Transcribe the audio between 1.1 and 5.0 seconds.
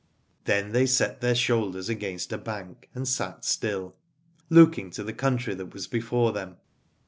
their shoulders against a bank, and sat still, looking